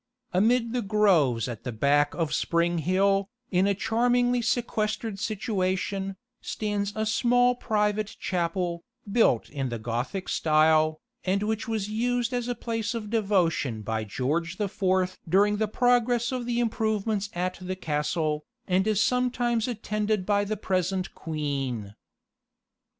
[0.33, 6.91] Amid the groves at the back of Spring Hill, in a charmingly sequestered situation, stands
[6.95, 12.55] a small private chapel, built in the Gothic style, and which was used as a
[12.55, 17.75] place of devotion by George the Fourth during the progress of the improvements at the
[17.75, 21.93] castle, and is sometimes attended by the present queen.